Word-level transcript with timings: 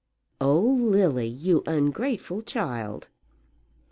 "Oh, 0.39 0.59
Lily; 0.63 1.27
you 1.27 1.61
ungrateful 1.67 2.41
child!" 2.41 3.07